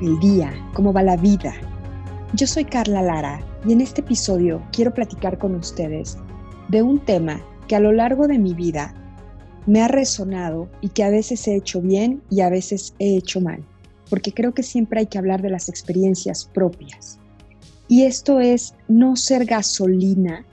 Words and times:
el 0.00 0.18
día, 0.20 0.52
cómo 0.74 0.92
va 0.92 1.02
la 1.02 1.16
vida. 1.16 1.54
Yo 2.34 2.46
soy 2.46 2.64
Carla 2.64 3.02
Lara 3.02 3.40
y 3.66 3.72
en 3.72 3.80
este 3.80 4.00
episodio 4.00 4.62
quiero 4.72 4.92
platicar 4.92 5.38
con 5.38 5.54
ustedes 5.54 6.18
de 6.68 6.82
un 6.82 6.98
tema 6.98 7.40
que 7.68 7.76
a 7.76 7.80
lo 7.80 7.92
largo 7.92 8.26
de 8.26 8.38
mi 8.38 8.54
vida 8.54 8.94
me 9.66 9.82
ha 9.82 9.88
resonado 9.88 10.68
y 10.80 10.88
que 10.88 11.04
a 11.04 11.10
veces 11.10 11.46
he 11.46 11.56
hecho 11.56 11.80
bien 11.80 12.22
y 12.30 12.40
a 12.40 12.50
veces 12.50 12.94
he 12.98 13.16
hecho 13.16 13.40
mal, 13.40 13.64
porque 14.10 14.32
creo 14.32 14.52
que 14.52 14.62
siempre 14.62 15.00
hay 15.00 15.06
que 15.06 15.18
hablar 15.18 15.42
de 15.42 15.50
las 15.50 15.68
experiencias 15.68 16.44
propias. 16.52 17.18
Y 17.88 18.02
esto 18.02 18.40
es 18.40 18.74
no 18.88 19.16
ser 19.16 19.44
gasolina 19.44 20.44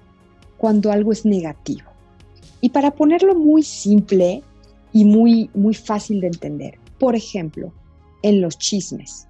cuando 0.58 0.92
algo 0.92 1.12
es 1.12 1.26
negativo. 1.26 1.90
Y 2.62 2.70
para 2.70 2.92
ponerlo 2.92 3.36
muy 3.36 3.64
simple 3.64 4.44
y 4.94 5.06
muy, 5.06 5.50
muy 5.54 5.74
fácil 5.74 6.22
de 6.22 6.28
entender, 6.28 6.78
por 7.00 7.16
ejemplo, 7.16 7.74
en 8.22 8.42
los 8.42 8.58
chismes. 8.58 9.28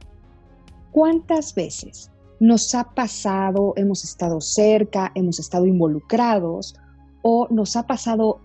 ¿Cuántas 0.92 1.56
veces 1.56 2.12
nos 2.42 2.76
ha 2.76 2.84
pasado, 2.84 3.74
hemos 3.78 4.04
estado 4.04 4.42
cerca, 4.42 5.12
hemos 5.16 5.40
estado 5.40 5.66
involucrados 5.66 6.76
o 7.22 7.48
nos 7.50 7.76
ha 7.76 7.88
pasado 7.88 8.40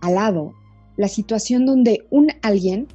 al 0.00 0.14
lado 0.14 0.52
la 0.96 1.06
situación 1.06 1.64
donde 1.64 2.06
un 2.10 2.28
alguien 2.42 2.88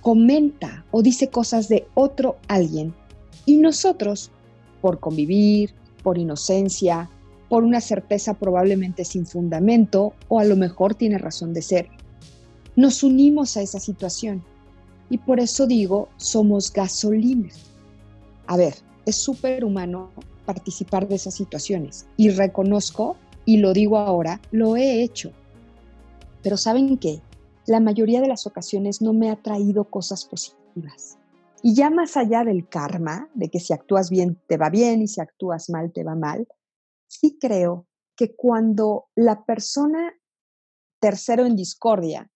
comenta 0.00 0.84
o 0.92 1.02
dice 1.02 1.28
cosas 1.28 1.68
de 1.68 1.86
otro 1.94 2.38
alguien 2.48 2.94
y 3.44 3.58
nosotros, 3.58 4.30
por 4.80 4.98
convivir, 4.98 5.74
por 6.02 6.16
inocencia, 6.16 7.10
por 7.50 7.64
una 7.64 7.82
certeza 7.82 8.34
probablemente 8.34 9.04
sin 9.04 9.26
fundamento 9.26 10.14
o 10.28 10.38
a 10.38 10.44
lo 10.44 10.56
mejor 10.56 10.94
tiene 10.94 11.18
razón 11.18 11.52
de 11.52 11.62
ser, 11.62 11.88
nos 12.76 13.02
unimos 13.02 13.58
a 13.58 13.62
esa 13.62 13.78
situación. 13.78 14.42
Y 15.10 15.18
por 15.18 15.40
eso 15.40 15.66
digo, 15.66 16.08
somos 16.16 16.72
gasolina 16.72 17.50
a 18.50 18.56
ver, 18.56 18.74
es 19.06 19.14
súper 19.14 19.64
humano 19.64 20.10
participar 20.44 21.06
de 21.06 21.14
esas 21.14 21.34
situaciones 21.34 22.08
y 22.16 22.30
reconozco, 22.30 23.16
y 23.44 23.58
lo 23.58 23.72
digo 23.72 23.96
ahora, 23.96 24.40
lo 24.50 24.76
he 24.76 25.04
hecho. 25.04 25.30
Pero 26.42 26.56
¿saben 26.56 26.98
qué? 26.98 27.20
La 27.66 27.78
mayoría 27.78 28.20
de 28.20 28.26
las 28.26 28.48
ocasiones 28.48 29.02
no 29.02 29.12
me 29.12 29.30
ha 29.30 29.36
traído 29.36 29.84
cosas 29.84 30.24
positivas. 30.24 31.16
Y 31.62 31.76
ya 31.76 31.90
más 31.90 32.16
allá 32.16 32.42
del 32.42 32.68
karma, 32.68 33.30
de 33.34 33.50
que 33.50 33.60
si 33.60 33.72
actúas 33.72 34.10
bien 34.10 34.36
te 34.48 34.56
va 34.56 34.68
bien 34.68 35.00
y 35.00 35.06
si 35.06 35.20
actúas 35.20 35.70
mal 35.70 35.92
te 35.92 36.02
va 36.02 36.16
mal, 36.16 36.48
sí 37.06 37.38
creo 37.40 37.86
que 38.16 38.34
cuando 38.34 39.06
la 39.14 39.44
persona 39.44 40.12
tercero 40.98 41.46
en 41.46 41.54
discordia 41.54 42.28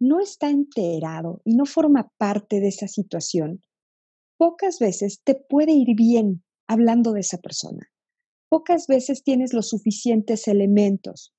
no 0.00 0.18
está 0.18 0.48
enterado 0.48 1.42
y 1.44 1.56
no 1.56 1.66
forma 1.66 2.10
parte 2.16 2.58
de 2.58 2.68
esa 2.68 2.88
situación, 2.88 3.60
pocas 4.42 4.80
veces 4.80 5.22
te 5.22 5.36
puede 5.36 5.70
ir 5.70 5.94
bien 5.94 6.42
hablando 6.66 7.12
de 7.12 7.20
esa 7.20 7.38
persona. 7.38 7.88
Pocas 8.48 8.88
veces 8.88 9.22
tienes 9.22 9.54
los 9.54 9.68
suficientes 9.68 10.48
elementos. 10.48 11.32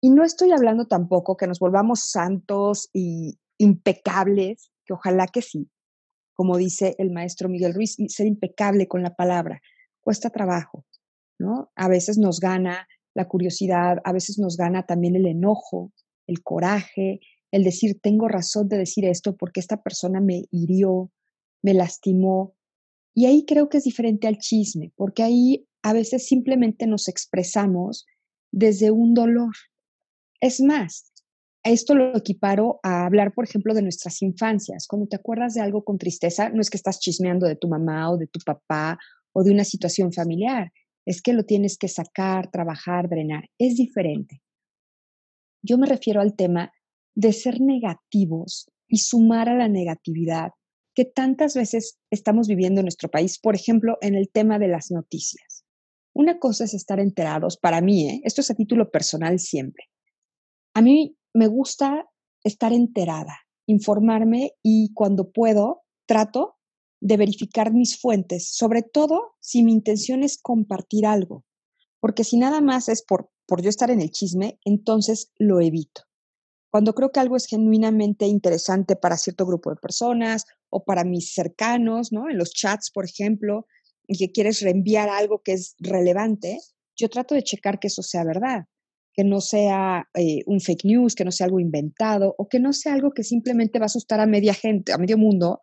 Y 0.00 0.10
no 0.10 0.22
estoy 0.22 0.52
hablando 0.52 0.86
tampoco 0.86 1.36
que 1.36 1.48
nos 1.48 1.58
volvamos 1.58 2.08
santos 2.12 2.90
y 2.92 3.40
impecables, 3.58 4.70
que 4.86 4.92
ojalá 4.92 5.26
que 5.26 5.42
sí, 5.42 5.68
como 6.32 6.56
dice 6.56 6.94
el 6.98 7.10
maestro 7.10 7.48
Miguel 7.48 7.74
Ruiz, 7.74 7.96
ser 8.06 8.28
impecable 8.28 8.86
con 8.86 9.02
la 9.02 9.16
palabra. 9.16 9.60
Cuesta 10.00 10.30
trabajo, 10.30 10.84
¿no? 11.40 11.72
A 11.74 11.88
veces 11.88 12.18
nos 12.18 12.38
gana 12.38 12.86
la 13.14 13.26
curiosidad, 13.26 13.98
a 14.04 14.12
veces 14.12 14.38
nos 14.38 14.56
gana 14.56 14.86
también 14.86 15.16
el 15.16 15.26
enojo, 15.26 15.92
el 16.28 16.44
coraje, 16.44 17.18
el 17.50 17.64
decir, 17.64 17.98
tengo 18.00 18.28
razón 18.28 18.68
de 18.68 18.78
decir 18.78 19.06
esto 19.06 19.36
porque 19.36 19.58
esta 19.58 19.82
persona 19.82 20.20
me 20.20 20.44
hirió, 20.52 21.10
me 21.64 21.72
lastimó. 21.72 22.54
Y 23.14 23.24
ahí 23.24 23.46
creo 23.46 23.68
que 23.68 23.78
es 23.78 23.84
diferente 23.84 24.28
al 24.28 24.38
chisme, 24.38 24.92
porque 24.96 25.22
ahí 25.22 25.66
a 25.82 25.92
veces 25.94 26.26
simplemente 26.26 26.86
nos 26.86 27.08
expresamos 27.08 28.06
desde 28.52 28.90
un 28.90 29.14
dolor. 29.14 29.54
Es 30.40 30.60
más, 30.60 31.10
esto 31.64 31.94
lo 31.94 32.16
equiparo 32.16 32.80
a 32.82 33.06
hablar, 33.06 33.32
por 33.32 33.46
ejemplo, 33.46 33.72
de 33.72 33.80
nuestras 33.80 34.20
infancias. 34.20 34.86
Cuando 34.86 35.08
te 35.08 35.16
acuerdas 35.16 35.54
de 35.54 35.62
algo 35.62 35.84
con 35.84 35.96
tristeza, 35.96 36.50
no 36.50 36.60
es 36.60 36.68
que 36.68 36.76
estás 36.76 37.00
chismeando 37.00 37.46
de 37.46 37.56
tu 37.56 37.68
mamá 37.68 38.10
o 38.10 38.18
de 38.18 38.26
tu 38.26 38.40
papá 38.44 38.98
o 39.32 39.42
de 39.42 39.50
una 39.50 39.64
situación 39.64 40.12
familiar, 40.12 40.70
es 41.06 41.22
que 41.22 41.32
lo 41.32 41.44
tienes 41.44 41.78
que 41.78 41.88
sacar, 41.88 42.50
trabajar, 42.50 43.08
drenar. 43.08 43.48
Es 43.58 43.76
diferente. 43.76 44.42
Yo 45.62 45.78
me 45.78 45.86
refiero 45.86 46.20
al 46.20 46.36
tema 46.36 46.72
de 47.14 47.32
ser 47.32 47.60
negativos 47.62 48.70
y 48.86 48.98
sumar 48.98 49.48
a 49.48 49.56
la 49.56 49.68
negatividad 49.68 50.50
que 50.94 51.04
tantas 51.04 51.54
veces 51.54 51.98
estamos 52.10 52.48
viviendo 52.48 52.80
en 52.80 52.86
nuestro 52.86 53.10
país, 53.10 53.38
por 53.38 53.54
ejemplo, 53.54 53.98
en 54.00 54.14
el 54.14 54.30
tema 54.30 54.58
de 54.58 54.68
las 54.68 54.90
noticias. 54.90 55.64
Una 56.14 56.38
cosa 56.38 56.64
es 56.64 56.74
estar 56.74 57.00
enterados, 57.00 57.56
para 57.56 57.80
mí, 57.80 58.08
¿eh? 58.08 58.20
esto 58.24 58.40
es 58.40 58.50
a 58.50 58.54
título 58.54 58.90
personal 58.90 59.38
siempre. 59.40 59.84
A 60.72 60.80
mí 60.80 61.16
me 61.32 61.48
gusta 61.48 62.08
estar 62.44 62.72
enterada, 62.72 63.40
informarme 63.66 64.52
y 64.62 64.92
cuando 64.94 65.30
puedo, 65.32 65.82
trato 66.06 66.56
de 67.00 67.16
verificar 67.16 67.72
mis 67.72 67.98
fuentes, 68.00 68.48
sobre 68.48 68.82
todo 68.82 69.34
si 69.40 69.62
mi 69.62 69.72
intención 69.72 70.22
es 70.22 70.38
compartir 70.40 71.06
algo, 71.06 71.44
porque 72.00 72.24
si 72.24 72.36
nada 72.36 72.60
más 72.60 72.88
es 72.88 73.02
por, 73.02 73.30
por 73.46 73.62
yo 73.62 73.68
estar 73.68 73.90
en 73.90 74.00
el 74.00 74.10
chisme, 74.10 74.58
entonces 74.64 75.32
lo 75.36 75.60
evito. 75.60 76.02
Cuando 76.74 76.92
creo 76.92 77.12
que 77.12 77.20
algo 77.20 77.36
es 77.36 77.46
genuinamente 77.46 78.26
interesante 78.26 78.96
para 78.96 79.16
cierto 79.16 79.46
grupo 79.46 79.70
de 79.70 79.76
personas 79.76 80.44
o 80.70 80.82
para 80.82 81.04
mis 81.04 81.32
cercanos, 81.32 82.10
¿no? 82.10 82.28
En 82.28 82.36
los 82.36 82.50
chats, 82.50 82.90
por 82.90 83.04
ejemplo, 83.04 83.68
y 84.08 84.18
que 84.18 84.32
quieres 84.32 84.60
reenviar 84.60 85.08
algo 85.08 85.40
que 85.40 85.52
es 85.52 85.76
relevante, 85.78 86.58
yo 86.96 87.08
trato 87.08 87.36
de 87.36 87.44
checar 87.44 87.78
que 87.78 87.86
eso 87.86 88.02
sea 88.02 88.24
verdad, 88.24 88.64
que 89.12 89.22
no 89.22 89.40
sea 89.40 90.08
eh, 90.14 90.40
un 90.46 90.60
fake 90.60 90.84
news, 90.84 91.14
que 91.14 91.24
no 91.24 91.30
sea 91.30 91.46
algo 91.46 91.60
inventado 91.60 92.34
o 92.38 92.48
que 92.48 92.58
no 92.58 92.72
sea 92.72 92.94
algo 92.94 93.12
que 93.12 93.22
simplemente 93.22 93.78
va 93.78 93.84
a 93.84 93.86
asustar 93.86 94.18
a 94.18 94.26
media 94.26 94.52
gente, 94.52 94.92
a 94.92 94.98
medio 94.98 95.16
mundo 95.16 95.60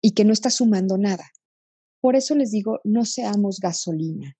y 0.00 0.12
que 0.12 0.24
no 0.24 0.32
está 0.32 0.50
sumando 0.50 0.98
nada. 0.98 1.32
Por 2.00 2.14
eso 2.14 2.36
les 2.36 2.52
digo, 2.52 2.78
no 2.84 3.04
seamos 3.06 3.58
gasolina. 3.58 4.36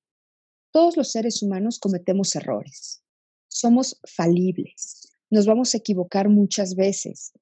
Todos 0.70 0.96
los 0.96 1.10
seres 1.10 1.42
humanos 1.42 1.80
cometemos 1.80 2.36
errores. 2.36 3.02
Somos 3.48 4.00
falibles. 4.06 5.08
Nos 5.30 5.46
vamos 5.46 5.74
a 5.74 5.78
equivocar 5.78 6.28
muchas 6.28 6.74
veces. 6.74 7.32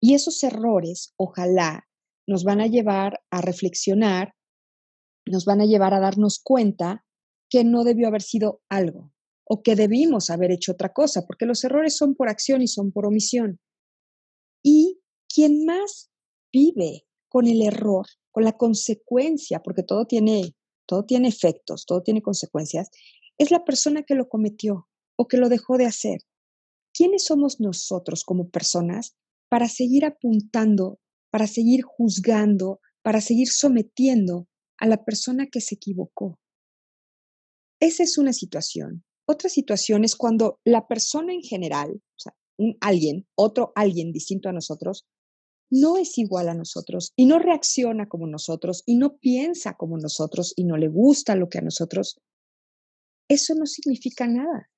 Y 0.00 0.14
esos 0.14 0.42
errores, 0.44 1.14
ojalá, 1.16 1.88
nos 2.26 2.44
van 2.44 2.60
a 2.60 2.66
llevar 2.66 3.20
a 3.30 3.40
reflexionar, 3.40 4.34
nos 5.26 5.44
van 5.44 5.60
a 5.60 5.66
llevar 5.66 5.94
a 5.94 6.00
darnos 6.00 6.38
cuenta 6.38 7.04
que 7.48 7.64
no 7.64 7.84
debió 7.84 8.08
haber 8.08 8.22
sido 8.22 8.62
algo 8.68 9.12
o 9.44 9.62
que 9.62 9.76
debimos 9.76 10.28
haber 10.30 10.52
hecho 10.52 10.72
otra 10.72 10.92
cosa, 10.92 11.26
porque 11.26 11.46
los 11.46 11.64
errores 11.64 11.96
son 11.96 12.14
por 12.14 12.28
acción 12.28 12.60
y 12.60 12.68
son 12.68 12.92
por 12.92 13.06
omisión. 13.06 13.58
Y 14.62 15.00
quien 15.32 15.64
más 15.64 16.10
vive 16.52 17.06
con 17.28 17.46
el 17.46 17.62
error, 17.62 18.06
con 18.30 18.44
la 18.44 18.52
consecuencia, 18.52 19.62
porque 19.62 19.82
todo 19.82 20.06
tiene, 20.06 20.54
todo 20.86 21.04
tiene 21.04 21.28
efectos, 21.28 21.86
todo 21.86 22.02
tiene 22.02 22.20
consecuencias, 22.20 22.90
es 23.38 23.50
la 23.50 23.64
persona 23.64 24.02
que 24.02 24.14
lo 24.14 24.28
cometió 24.28 24.88
o 25.16 25.28
que 25.28 25.38
lo 25.38 25.48
dejó 25.48 25.78
de 25.78 25.86
hacer. 25.86 26.20
¿Quiénes 26.98 27.24
somos 27.24 27.60
nosotros 27.60 28.24
como 28.24 28.50
personas 28.50 29.14
para 29.48 29.68
seguir 29.68 30.04
apuntando 30.04 30.98
para 31.30 31.46
seguir 31.46 31.82
juzgando, 31.82 32.80
para 33.02 33.20
seguir 33.20 33.48
sometiendo 33.48 34.48
a 34.78 34.86
la 34.86 35.04
persona 35.04 35.46
que 35.46 35.60
se 35.60 35.74
equivocó. 35.74 36.38
Esa 37.80 38.02
es 38.02 38.18
una 38.18 38.32
situación. 38.32 39.04
Otra 39.26 39.50
situación 39.50 40.04
es 40.04 40.16
cuando 40.16 40.58
la 40.64 40.86
persona 40.86 41.32
en 41.32 41.42
general, 41.42 41.90
o 41.92 42.18
sea, 42.18 42.34
un 42.58 42.76
alguien, 42.80 43.26
otro 43.36 43.72
alguien 43.74 44.12
distinto 44.12 44.48
a 44.48 44.52
nosotros, 44.52 45.06
no 45.70 45.98
es 45.98 46.16
igual 46.16 46.48
a 46.48 46.54
nosotros 46.54 47.12
y 47.14 47.26
no 47.26 47.38
reacciona 47.38 48.08
como 48.08 48.26
nosotros 48.26 48.82
y 48.86 48.96
no 48.96 49.18
piensa 49.18 49.74
como 49.74 49.98
nosotros 49.98 50.54
y 50.56 50.64
no 50.64 50.78
le 50.78 50.88
gusta 50.88 51.36
lo 51.36 51.48
que 51.50 51.58
a 51.58 51.62
nosotros, 51.62 52.18
eso 53.28 53.54
no 53.54 53.66
significa 53.66 54.26
nada. 54.26 54.70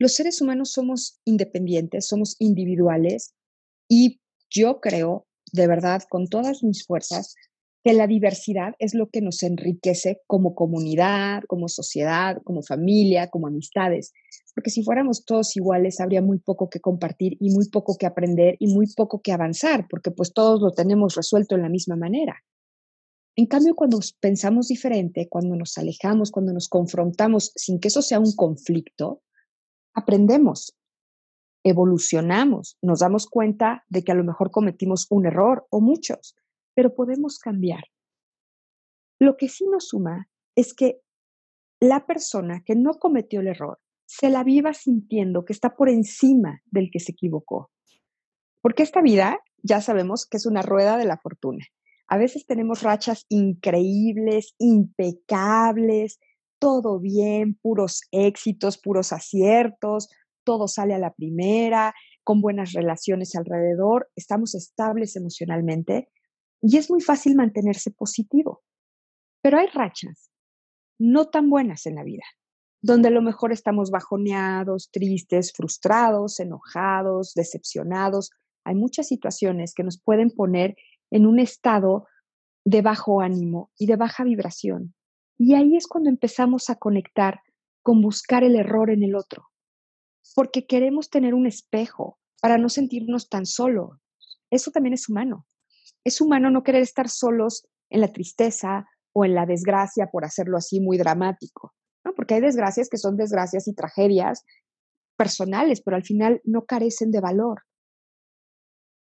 Los 0.00 0.14
seres 0.14 0.40
humanos 0.40 0.72
somos 0.72 1.20
independientes, 1.24 2.08
somos 2.08 2.34
individuales 2.40 3.34
y 3.88 4.18
yo 4.50 4.80
creo 4.80 5.28
de 5.52 5.66
verdad, 5.66 6.02
con 6.08 6.26
todas 6.28 6.62
mis 6.62 6.84
fuerzas, 6.84 7.34
que 7.82 7.92
la 7.94 8.06
diversidad 8.06 8.74
es 8.78 8.94
lo 8.94 9.08
que 9.08 9.22
nos 9.22 9.42
enriquece 9.42 10.20
como 10.26 10.54
comunidad, 10.54 11.42
como 11.48 11.68
sociedad, 11.68 12.36
como 12.44 12.62
familia, 12.62 13.28
como 13.28 13.46
amistades. 13.46 14.12
Porque 14.54 14.70
si 14.70 14.82
fuéramos 14.82 15.24
todos 15.24 15.56
iguales, 15.56 15.98
habría 16.00 16.20
muy 16.20 16.38
poco 16.38 16.68
que 16.68 16.80
compartir 16.80 17.38
y 17.40 17.50
muy 17.50 17.68
poco 17.70 17.96
que 17.96 18.06
aprender 18.06 18.56
y 18.58 18.66
muy 18.66 18.86
poco 18.94 19.22
que 19.22 19.32
avanzar, 19.32 19.86
porque 19.88 20.10
pues 20.10 20.34
todos 20.34 20.60
lo 20.60 20.72
tenemos 20.72 21.14
resuelto 21.14 21.54
en 21.54 21.62
la 21.62 21.70
misma 21.70 21.96
manera. 21.96 22.36
En 23.34 23.46
cambio, 23.46 23.74
cuando 23.74 23.98
pensamos 24.20 24.68
diferente, 24.68 25.28
cuando 25.30 25.56
nos 25.56 25.78
alejamos, 25.78 26.30
cuando 26.30 26.52
nos 26.52 26.68
confrontamos 26.68 27.52
sin 27.54 27.80
que 27.80 27.88
eso 27.88 28.02
sea 28.02 28.20
un 28.20 28.34
conflicto, 28.36 29.22
aprendemos, 29.94 30.76
evolucionamos, 31.64 32.78
nos 32.82 33.00
damos 33.00 33.26
cuenta 33.26 33.84
de 33.88 34.02
que 34.02 34.12
a 34.12 34.14
lo 34.14 34.24
mejor 34.24 34.50
cometimos 34.50 35.06
un 35.10 35.26
error 35.26 35.66
o 35.70 35.80
muchos 35.80 36.34
pero 36.74 36.94
podemos 36.94 37.38
cambiar. 37.38 37.84
Lo 39.18 39.36
que 39.36 39.48
sí 39.48 39.66
nos 39.66 39.88
suma 39.88 40.28
es 40.56 40.74
que 40.74 41.00
la 41.78 42.06
persona 42.06 42.62
que 42.64 42.74
no 42.74 42.94
cometió 42.94 43.40
el 43.40 43.48
error 43.48 43.78
se 44.06 44.30
la 44.30 44.44
viva 44.44 44.72
sintiendo 44.72 45.44
que 45.44 45.52
está 45.52 45.76
por 45.76 45.88
encima 45.88 46.62
del 46.64 46.90
que 46.90 47.00
se 47.00 47.12
equivocó. 47.12 47.70
Porque 48.60 48.82
esta 48.82 49.02
vida 49.02 49.40
ya 49.62 49.80
sabemos 49.80 50.26
que 50.26 50.36
es 50.36 50.46
una 50.46 50.62
rueda 50.62 50.96
de 50.96 51.04
la 51.04 51.18
fortuna. 51.18 51.64
A 52.08 52.16
veces 52.16 52.44
tenemos 52.44 52.82
rachas 52.82 53.24
increíbles, 53.28 54.54
impecables, 54.58 56.18
todo 56.60 57.00
bien, 57.00 57.54
puros 57.60 58.02
éxitos, 58.12 58.78
puros 58.78 59.12
aciertos, 59.12 60.08
todo 60.44 60.68
sale 60.68 60.94
a 60.94 60.98
la 60.98 61.12
primera, 61.12 61.92
con 62.22 62.40
buenas 62.40 62.72
relaciones 62.72 63.34
alrededor, 63.34 64.08
estamos 64.14 64.54
estables 64.54 65.16
emocionalmente 65.16 66.08
y 66.60 66.76
es 66.76 66.90
muy 66.90 67.00
fácil 67.00 67.34
mantenerse 67.34 67.90
positivo. 67.90 68.62
Pero 69.42 69.58
hay 69.58 69.66
rachas 69.68 70.30
no 70.98 71.28
tan 71.28 71.48
buenas 71.48 71.86
en 71.86 71.94
la 71.94 72.04
vida, 72.04 72.24
donde 72.82 73.08
a 73.08 73.10
lo 73.10 73.22
mejor 73.22 73.52
estamos 73.52 73.90
bajoneados, 73.90 74.90
tristes, 74.92 75.52
frustrados, 75.56 76.38
enojados, 76.40 77.32
decepcionados. 77.34 78.30
Hay 78.64 78.74
muchas 78.74 79.08
situaciones 79.08 79.72
que 79.74 79.82
nos 79.82 79.98
pueden 79.98 80.30
poner 80.30 80.76
en 81.10 81.26
un 81.26 81.40
estado 81.40 82.06
de 82.66 82.82
bajo 82.82 83.22
ánimo 83.22 83.70
y 83.78 83.86
de 83.86 83.96
baja 83.96 84.24
vibración. 84.24 84.94
Y 85.40 85.54
ahí 85.54 85.76
es 85.76 85.86
cuando 85.86 86.10
empezamos 86.10 86.70
a 86.70 86.76
conectar 86.76 87.40
con 87.82 88.02
buscar 88.02 88.44
el 88.44 88.56
error 88.56 88.90
en 88.90 89.02
el 89.02 89.16
otro, 89.16 89.48
porque 90.34 90.66
queremos 90.66 91.08
tener 91.08 91.34
un 91.34 91.46
espejo 91.46 92.18
para 92.42 92.58
no 92.58 92.68
sentirnos 92.68 93.28
tan 93.28 93.46
solos. 93.46 93.98
Eso 94.50 94.70
también 94.70 94.94
es 94.94 95.08
humano 95.08 95.46
es 96.04 96.20
humano 96.20 96.50
no 96.50 96.62
querer 96.62 96.82
estar 96.82 97.08
solos 97.08 97.66
en 97.90 98.00
la 98.00 98.12
tristeza 98.12 98.86
o 99.12 99.24
en 99.24 99.34
la 99.34 99.46
desgracia, 99.46 100.08
por 100.10 100.24
hacerlo 100.24 100.56
así 100.56 100.80
muy 100.80 100.96
dramático, 100.96 101.74
¿no? 102.04 102.14
Porque 102.14 102.34
hay 102.34 102.40
desgracias 102.40 102.88
que 102.88 102.96
son 102.96 103.16
desgracias 103.16 103.66
y 103.66 103.74
tragedias 103.74 104.44
personales, 105.16 105.82
pero 105.82 105.96
al 105.96 106.04
final 106.04 106.40
no 106.44 106.64
carecen 106.64 107.10
de 107.10 107.20
valor. 107.20 107.62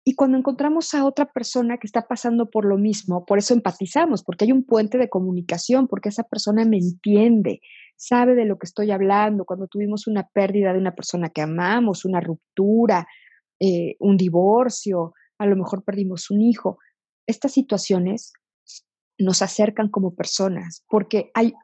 Y 0.04 0.16
cuando 0.16 0.36
encontramos 0.36 0.94
a 0.94 1.04
otra 1.04 1.26
persona 1.26 1.78
que 1.78 1.86
está 1.86 2.08
pasando 2.08 2.50
por 2.50 2.64
lo 2.64 2.76
mismo, 2.76 3.24
por 3.24 3.38
eso 3.38 3.54
empatizamos, 3.54 4.24
porque 4.24 4.44
hay 4.44 4.52
un 4.52 4.64
puente 4.64 4.98
de 4.98 5.08
comunicación, 5.08 5.86
porque 5.86 6.08
esa 6.08 6.24
persona 6.24 6.64
me 6.64 6.78
entiende, 6.78 7.60
sabe 7.96 8.34
de 8.34 8.44
lo 8.44 8.58
que 8.58 8.66
estoy 8.66 8.90
hablando. 8.90 9.44
Cuando 9.44 9.68
tuvimos 9.68 10.08
una 10.08 10.26
pérdida 10.26 10.72
de 10.72 10.80
una 10.80 10.94
persona 10.94 11.28
que 11.28 11.40
amamos, 11.40 12.04
una 12.04 12.20
ruptura, 12.20 13.06
eh, 13.60 13.94
un 14.00 14.16
divorcio, 14.16 15.14
a 15.38 15.46
lo 15.46 15.54
mejor 15.54 15.84
perdimos 15.84 16.30
un 16.32 16.40
hijo. 16.40 16.78
Estas 17.28 17.52
situaciones 17.52 18.32
nos 19.18 19.40
acercan 19.40 19.88
como 19.88 20.16
personas 20.16 20.84
porque 20.88 21.30
hay 21.34 21.54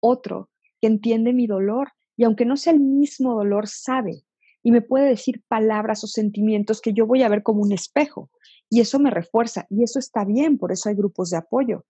otro 0.00 0.50
que 0.82 0.86
entiende 0.86 1.32
mi 1.32 1.46
dolor 1.46 1.92
y 2.14 2.24
aunque 2.24 2.44
no 2.44 2.58
sea 2.58 2.74
el 2.74 2.80
mismo 2.80 3.34
dolor, 3.34 3.68
sabe 3.68 4.25
y 4.66 4.72
me 4.72 4.82
puede 4.82 5.10
decir 5.10 5.44
palabras 5.46 6.02
o 6.02 6.08
sentimientos 6.08 6.80
que 6.80 6.92
yo 6.92 7.06
voy 7.06 7.22
a 7.22 7.28
ver 7.28 7.44
como 7.44 7.62
un 7.62 7.70
espejo 7.70 8.30
y 8.68 8.80
eso 8.80 8.98
me 8.98 9.12
refuerza 9.12 9.64
y 9.70 9.84
eso 9.84 10.00
está 10.00 10.24
bien, 10.24 10.58
por 10.58 10.72
eso 10.72 10.88
hay 10.88 10.96
grupos 10.96 11.30
de 11.30 11.36
apoyo. 11.36 11.84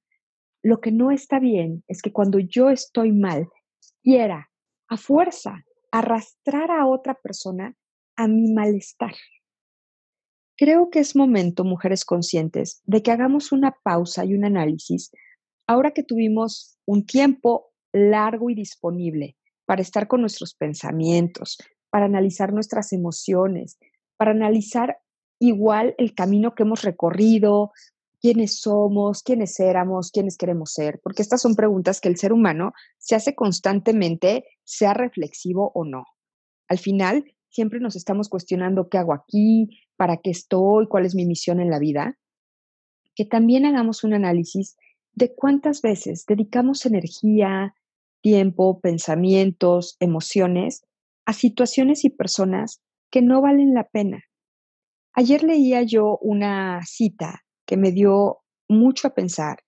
Lo 0.62 0.82
que 0.82 0.92
no 0.92 1.10
está 1.10 1.38
bien 1.38 1.84
es 1.88 2.02
que 2.02 2.12
cuando 2.12 2.38
yo 2.38 2.68
estoy 2.68 3.12
mal, 3.12 3.48
quiera 4.02 4.50
a 4.88 4.98
fuerza 4.98 5.64
arrastrar 5.90 6.70
a 6.70 6.86
otra 6.86 7.14
persona 7.14 7.74
a 8.14 8.28
mi 8.28 8.52
malestar. 8.52 9.14
Creo 10.54 10.90
que 10.90 10.98
es 10.98 11.16
momento, 11.16 11.64
mujeres 11.64 12.04
conscientes, 12.04 12.82
de 12.84 13.02
que 13.02 13.10
hagamos 13.10 13.52
una 13.52 13.74
pausa 13.84 14.26
y 14.26 14.34
un 14.34 14.44
análisis 14.44 15.12
ahora 15.66 15.92
que 15.92 16.02
tuvimos 16.02 16.76
un 16.84 17.06
tiempo 17.06 17.72
largo 17.94 18.50
y 18.50 18.54
disponible 18.54 19.34
para 19.64 19.80
estar 19.80 20.08
con 20.08 20.20
nuestros 20.20 20.54
pensamientos, 20.54 21.56
para 21.96 22.04
analizar 22.04 22.52
nuestras 22.52 22.92
emociones, 22.92 23.78
para 24.18 24.32
analizar 24.32 24.98
igual 25.38 25.94
el 25.96 26.12
camino 26.12 26.54
que 26.54 26.64
hemos 26.64 26.82
recorrido, 26.82 27.72
quiénes 28.20 28.60
somos, 28.60 29.22
quiénes 29.22 29.58
éramos, 29.60 30.10
quiénes 30.10 30.36
queremos 30.36 30.74
ser, 30.74 31.00
porque 31.02 31.22
estas 31.22 31.40
son 31.40 31.54
preguntas 31.54 32.02
que 32.02 32.10
el 32.10 32.18
ser 32.18 32.34
humano 32.34 32.74
se 32.98 33.14
hace 33.14 33.34
constantemente, 33.34 34.44
sea 34.62 34.92
reflexivo 34.92 35.72
o 35.74 35.86
no. 35.86 36.04
Al 36.68 36.76
final, 36.76 37.24
siempre 37.48 37.80
nos 37.80 37.96
estamos 37.96 38.28
cuestionando 38.28 38.90
qué 38.90 38.98
hago 38.98 39.14
aquí, 39.14 39.80
para 39.96 40.18
qué 40.18 40.28
estoy, 40.28 40.88
cuál 40.88 41.06
es 41.06 41.14
mi 41.14 41.24
misión 41.24 41.60
en 41.60 41.70
la 41.70 41.78
vida, 41.78 42.18
que 43.14 43.24
también 43.24 43.64
hagamos 43.64 44.04
un 44.04 44.12
análisis 44.12 44.76
de 45.14 45.34
cuántas 45.34 45.80
veces 45.80 46.26
dedicamos 46.28 46.84
energía, 46.84 47.74
tiempo, 48.20 48.80
pensamientos, 48.82 49.96
emociones 49.98 50.82
a 51.26 51.32
situaciones 51.32 52.04
y 52.04 52.10
personas 52.10 52.80
que 53.10 53.20
no 53.20 53.42
valen 53.42 53.74
la 53.74 53.84
pena. 53.84 54.22
Ayer 55.12 55.42
leía 55.42 55.82
yo 55.82 56.18
una 56.20 56.80
cita 56.84 57.42
que 57.66 57.76
me 57.76 57.90
dio 57.90 58.38
mucho 58.68 59.08
a 59.08 59.14
pensar 59.14 59.58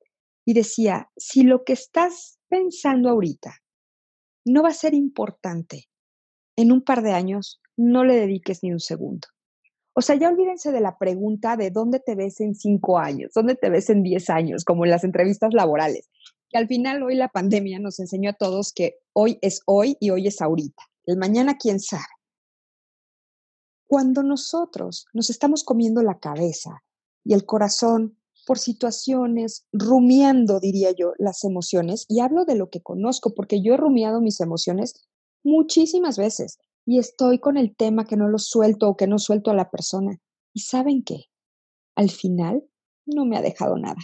y 0.45 0.55
decía, 0.55 1.11
si 1.17 1.43
lo 1.43 1.65
que 1.65 1.75
estás 1.75 2.39
pensando 2.49 3.11
ahorita 3.11 3.55
no 4.47 4.63
va 4.63 4.71
a 4.71 4.75
ser 4.75 4.95
importante 4.95 5.85
en 6.57 6.73
un 6.73 6.83
par 6.83 7.03
de 7.03 7.13
años, 7.13 7.61
no 7.77 8.05
le 8.05 8.17
dediques 8.17 8.63
ni 8.63 8.73
un 8.73 8.81
segundo. 8.81 9.29
O 9.95 10.01
sea, 10.01 10.17
ya 10.17 10.29
olvídense 10.29 10.71
de 10.71 10.81
la 10.81 10.97
pregunta 10.97 11.57
de 11.57 11.71
dónde 11.71 12.01
te 12.01 12.15
ves 12.15 12.41
en 12.41 12.55
cinco 12.55 12.99
años, 12.99 13.33
dónde 13.35 13.57
te 13.57 13.69
ves 13.69 13.91
en 13.91 14.03
diez 14.03 14.31
años, 14.31 14.65
como 14.65 14.85
en 14.85 14.91
las 14.91 15.05
entrevistas 15.05 15.53
laborales. 15.53 16.09
Que 16.51 16.59
al 16.59 16.67
final 16.67 17.03
hoy 17.03 17.15
la 17.15 17.29
pandemia 17.29 17.79
nos 17.79 17.99
enseñó 17.99 18.31
a 18.31 18.35
todos 18.35 18.73
que 18.73 18.95
hoy 19.13 19.39
es 19.43 19.61
hoy 19.67 19.97
y 20.01 20.11
hoy 20.11 20.29
es 20.29 20.41
ahorita. 20.41 20.83
El 21.09 21.17
mañana, 21.17 21.57
quién 21.57 21.81
sabe. 21.81 22.05
Cuando 23.87 24.23
nosotros 24.23 25.07
nos 25.15 25.31
estamos 25.31 25.65
comiendo 25.65 26.03
la 26.03 26.19
cabeza 26.19 26.83
y 27.25 27.33
el 27.33 27.47
corazón 27.47 28.19
por 28.47 28.59
situaciones, 28.59 29.65
rumiando, 29.73 30.61
diría 30.61 30.91
yo, 30.93 31.15
las 31.17 31.45
emociones, 31.45 32.05
y 32.11 32.21
hablo 32.21 32.45
de 32.45 32.57
lo 32.57 32.69
que 32.69 32.83
conozco, 32.83 33.33
porque 33.33 33.63
yo 33.63 33.73
he 33.73 33.79
rumiado 33.79 34.21
mis 34.21 34.39
emociones 34.41 35.09
muchísimas 35.43 36.19
veces 36.19 36.59
y 36.85 36.99
estoy 36.99 37.39
con 37.39 37.57
el 37.57 37.75
tema 37.75 38.05
que 38.05 38.19
no 38.19 38.29
lo 38.29 38.39
suelto 38.39 38.91
o 38.91 38.97
que 38.99 39.07
no 39.07 39.19
suelto 39.19 39.51
a 39.51 39.55
la 39.55 39.71
persona. 39.71 40.21
¿Y 40.53 40.61
saben 40.61 41.03
qué? 41.03 41.25
Al 41.95 42.11
final 42.11 42.69
no 43.07 43.25
me 43.25 43.39
ha 43.39 43.41
dejado 43.41 43.79
nada. 43.79 43.97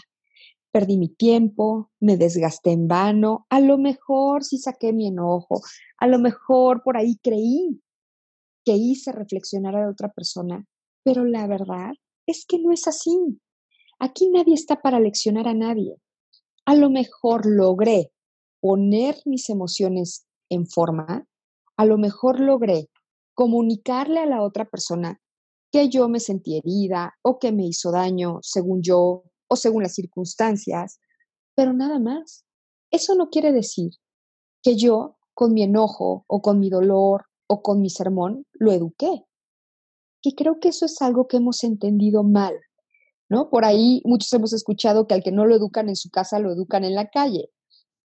Perdí 0.75 0.97
mi 0.97 1.09
tiempo, 1.09 1.93
me 2.01 2.17
desgasté 2.17 2.73
en 2.73 2.89
vano, 2.89 3.47
a 3.49 3.61
lo 3.61 3.79
mejor 3.79 4.43
sí 4.43 4.59
saqué 4.59 4.93
mi 4.93 5.07
enojo, 5.07 5.61
a 5.99 6.09
lo 6.09 6.19
mejor 6.19 6.83
por 6.83 6.97
ahí 6.97 7.17
creí 7.23 7.81
que 8.65 8.73
hice 8.73 9.13
reflexionar 9.13 9.77
a 9.77 9.83
la 9.83 9.91
otra 9.93 10.09
persona, 10.09 10.67
pero 11.05 11.25
la 11.25 11.47
verdad 11.47 11.93
es 12.27 12.45
que 12.45 12.59
no 12.59 12.73
es 12.73 12.89
así. 12.89 13.17
Aquí 14.01 14.29
nadie 14.31 14.55
está 14.55 14.83
para 14.83 14.99
leccionar 14.99 15.47
a 15.47 15.55
nadie. 15.55 15.95
A 16.65 16.75
lo 16.75 16.91
mejor 16.91 17.47
logré 17.47 18.11
poner 18.59 19.15
mis 19.27 19.51
emociones 19.51 20.27
en 20.49 20.67
forma, 20.67 21.25
a 21.77 21.85
lo 21.85 21.99
mejor 21.99 22.41
logré 22.41 22.91
comunicarle 23.35 24.19
a 24.19 24.27
la 24.27 24.43
otra 24.43 24.65
persona 24.65 25.21
que 25.71 25.89
yo 25.89 26.09
me 26.09 26.19
sentí 26.19 26.59
herida 26.59 27.15
o 27.23 27.39
que 27.39 27.53
me 27.53 27.65
hizo 27.65 27.93
daño 27.93 28.41
según 28.43 28.83
yo 28.83 29.23
o 29.49 29.57
según 29.57 29.83
las 29.83 29.95
circunstancias, 29.95 31.01
pero 31.55 31.73
nada 31.73 31.99
más. 31.99 32.45
Eso 32.91 33.15
no 33.15 33.29
quiere 33.29 33.53
decir 33.53 33.93
que 34.63 34.77
yo 34.77 35.17
con 35.35 35.53
mi 35.53 35.63
enojo 35.63 36.25
o 36.29 36.43
con 36.43 36.61
mi 36.61 36.71
dolor 36.71 37.27
o 37.49 37.63
con 37.63 37.81
mi 37.81 37.91
sermón 37.91 38.47
lo 38.53 38.73
eduqué. 38.73 39.25
Que 40.23 40.35
creo 40.35 40.59
que 40.61 40.69
eso 40.69 40.87
es 40.87 41.03
algo 41.03 41.27
que 41.27 41.37
hemos 41.37 41.65
entendido 41.65 42.23
mal, 42.23 42.55
¿no? 43.29 43.51
Por 43.51 43.65
ahí 43.65 44.01
muchos 44.05 44.33
hemos 44.33 44.53
escuchado 44.53 45.07
que 45.07 45.15
al 45.15 45.23
que 45.23 45.33
no 45.33 45.45
lo 45.45 45.55
educan 45.55 45.89
en 45.89 45.97
su 45.97 46.11
casa 46.11 46.39
lo 46.39 46.53
educan 46.53 46.85
en 46.85 46.95
la 46.95 47.09
calle. 47.09 47.51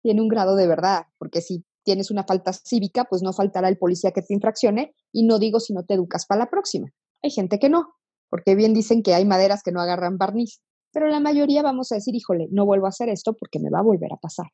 Tiene 0.01 0.21
un 0.21 0.27
grado 0.27 0.55
de 0.55 0.67
verdad, 0.67 1.03
porque 1.17 1.41
si 1.41 1.63
tienes 1.83 2.11
una 2.11 2.23
falta 2.23 2.51
cívica, 2.53 3.05
pues 3.05 3.21
no 3.21 3.33
faltará 3.33 3.69
el 3.69 3.77
policía 3.77 4.11
que 4.11 4.21
te 4.21 4.33
infraccione 4.33 4.93
y 5.11 5.23
no 5.23 5.39
digo 5.39 5.59
si 5.59 5.73
no 5.73 5.85
te 5.85 5.93
educas 5.93 6.25
para 6.25 6.39
la 6.39 6.49
próxima. 6.49 6.89
Hay 7.21 7.31
gente 7.31 7.59
que 7.59 7.69
no, 7.69 7.95
porque 8.29 8.55
bien 8.55 8.73
dicen 8.73 9.01
que 9.01 9.13
hay 9.13 9.25
maderas 9.25 9.63
que 9.63 9.71
no 9.71 9.81
agarran 9.81 10.17
barniz. 10.17 10.61
Pero 10.91 11.07
la 11.07 11.19
mayoría 11.19 11.61
vamos 11.61 11.91
a 11.91 11.95
decir, 11.95 12.15
híjole, 12.15 12.47
no 12.51 12.65
vuelvo 12.65 12.85
a 12.85 12.89
hacer 12.89 13.09
esto 13.09 13.33
porque 13.33 13.59
me 13.59 13.69
va 13.69 13.79
a 13.79 13.83
volver 13.83 14.13
a 14.13 14.17
pasar. 14.17 14.47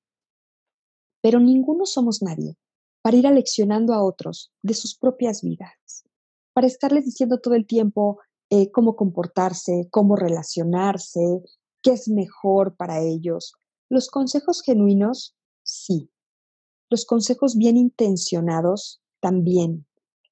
Pero 1.22 1.40
ninguno 1.40 1.86
somos 1.86 2.22
nadie 2.22 2.58
para 3.02 3.18
ir 3.18 3.28
aleccionando 3.28 3.94
a 3.94 4.04
otros 4.04 4.52
de 4.62 4.74
sus 4.74 4.98
propias 4.98 5.42
vidas, 5.42 6.04
para 6.54 6.68
estarles 6.68 7.06
diciendo 7.06 7.40
todo 7.40 7.56
el 7.56 7.68
tiempo 7.68 8.20
eh, 8.50 8.72
cómo 8.72 8.96
comportarse, 8.96 9.88
cómo 9.92 10.16
relacionarse, 10.16 11.42
qué 11.82 11.92
es 11.92 12.08
mejor 12.08 12.76
para 12.76 13.02
ellos. 13.02 13.54
Los 13.90 14.10
consejos 14.10 14.62
genuinos, 14.64 15.36
sí. 15.64 16.12
Los 16.90 17.06
consejos 17.06 17.56
bien 17.58 17.78
intencionados, 17.78 19.02
también. 19.20 19.88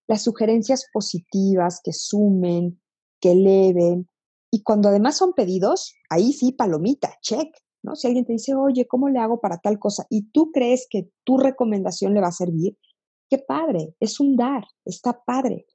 Las 0.07 0.23
sugerencias 0.23 0.85
positivas 0.93 1.81
que 1.83 1.93
sumen, 1.93 2.81
que 3.19 3.31
eleven. 3.31 4.09
Y 4.53 4.61
cuando 4.61 4.89
además 4.89 5.17
son 5.17 5.33
pedidos, 5.33 5.95
ahí 6.11 6.31
sí, 6.31 6.51
palomita, 6.51 7.17
check. 7.23 7.57
¿no? 7.81 7.95
Si 7.95 8.05
alguien 8.05 8.23
te 8.23 8.33
dice, 8.33 8.53
oye, 8.53 8.85
¿cómo 8.85 9.09
le 9.09 9.17
hago 9.17 9.41
para 9.41 9.57
tal 9.57 9.79
cosa? 9.79 10.05
Y 10.11 10.29
tú 10.29 10.51
crees 10.51 10.85
que 10.87 11.09
tu 11.23 11.39
recomendación 11.39 12.13
le 12.13 12.21
va 12.21 12.27
a 12.27 12.31
servir, 12.31 12.77
qué 13.31 13.39
padre, 13.39 13.95
es 13.99 14.19
un 14.19 14.35
dar, 14.35 14.65
está 14.85 15.23
padre. 15.25 15.65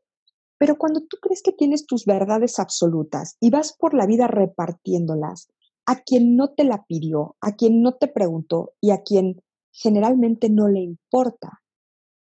Pero 0.58 0.78
cuando 0.78 1.00
tú 1.00 1.16
crees 1.20 1.42
que 1.42 1.50
tienes 1.50 1.86
tus 1.86 2.04
verdades 2.04 2.60
absolutas 2.60 3.36
y 3.40 3.50
vas 3.50 3.76
por 3.76 3.94
la 3.94 4.06
vida 4.06 4.28
repartiéndolas 4.28 5.48
a 5.84 6.00
quien 6.02 6.36
no 6.36 6.54
te 6.54 6.62
la 6.62 6.84
pidió, 6.86 7.34
a 7.40 7.56
quien 7.56 7.82
no 7.82 7.96
te 7.96 8.06
preguntó 8.06 8.74
y 8.80 8.92
a 8.92 9.02
quien 9.02 9.42
generalmente 9.72 10.50
no 10.50 10.68
le 10.68 10.82
importa, 10.82 11.64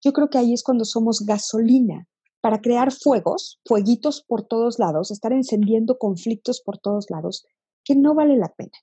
yo 0.02 0.14
creo 0.14 0.30
que 0.30 0.38
ahí 0.38 0.54
es 0.54 0.62
cuando 0.62 0.86
somos 0.86 1.20
gasolina 1.26 2.08
para 2.46 2.60
crear 2.60 2.92
fuegos, 2.92 3.60
fueguitos 3.64 4.22
por 4.22 4.44
todos 4.46 4.78
lados, 4.78 5.10
estar 5.10 5.32
encendiendo 5.32 5.98
conflictos 5.98 6.62
por 6.64 6.78
todos 6.78 7.10
lados, 7.10 7.44
que 7.82 7.96
no 7.96 8.14
vale 8.14 8.36
la 8.36 8.54
pena, 8.54 8.78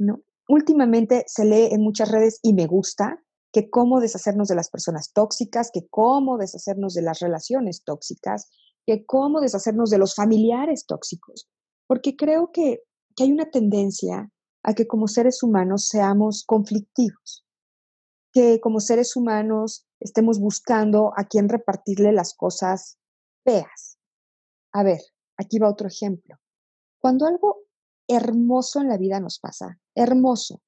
¿no? 0.00 0.24
Últimamente 0.48 1.22
se 1.28 1.44
lee 1.44 1.68
en 1.70 1.80
muchas 1.80 2.10
redes 2.10 2.40
y 2.42 2.54
me 2.54 2.66
gusta 2.66 3.22
que 3.52 3.70
cómo 3.70 4.00
deshacernos 4.00 4.48
de 4.48 4.56
las 4.56 4.68
personas 4.68 5.12
tóxicas, 5.12 5.70
que 5.72 5.86
cómo 5.86 6.38
deshacernos 6.38 6.94
de 6.94 7.02
las 7.02 7.20
relaciones 7.20 7.84
tóxicas, 7.84 8.50
que 8.84 9.06
cómo 9.06 9.40
deshacernos 9.40 9.90
de 9.90 9.98
los 9.98 10.16
familiares 10.16 10.84
tóxicos, 10.84 11.48
porque 11.86 12.16
creo 12.16 12.50
que, 12.50 12.82
que 13.14 13.22
hay 13.22 13.30
una 13.30 13.48
tendencia 13.48 14.28
a 14.64 14.74
que 14.74 14.88
como 14.88 15.06
seres 15.06 15.44
humanos 15.44 15.86
seamos 15.86 16.42
conflictivos, 16.44 17.46
que 18.32 18.58
como 18.58 18.80
seres 18.80 19.14
humanos 19.14 19.86
estemos 20.00 20.38
buscando 20.38 21.12
a 21.16 21.24
quién 21.24 21.48
repartirle 21.48 22.12
las 22.12 22.34
cosas 22.34 22.98
feas. 23.44 23.98
A 24.72 24.82
ver, 24.82 25.00
aquí 25.36 25.58
va 25.58 25.70
otro 25.70 25.88
ejemplo. 25.88 26.36
Cuando 27.00 27.26
algo 27.26 27.62
hermoso 28.08 28.80
en 28.80 28.88
la 28.88 28.96
vida 28.96 29.20
nos 29.20 29.38
pasa, 29.38 29.78
hermoso, 29.94 30.60